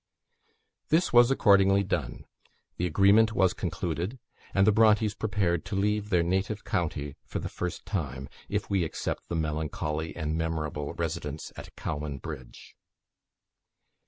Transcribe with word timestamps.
This 0.89 1.13
was 1.13 1.29
accordingly 1.29 1.83
done; 1.83 2.25
the 2.77 2.87
agreement 2.87 3.33
was 3.33 3.53
concluded, 3.53 4.17
and 4.51 4.65
the 4.65 4.71
Brontes 4.71 5.13
prepared 5.13 5.63
to 5.65 5.75
leave 5.75 6.09
their 6.09 6.23
native 6.23 6.63
county 6.63 7.15
for 7.23 7.37
the 7.37 7.47
first 7.49 7.85
time, 7.85 8.27
if 8.49 8.67
we 8.67 8.83
except 8.83 9.27
the 9.29 9.35
melancholy 9.35 10.15
and 10.15 10.35
memorable 10.35 10.95
residence 10.95 11.51
at 11.55 11.75
Cowan 11.75 12.17
Bridge. 12.17 12.75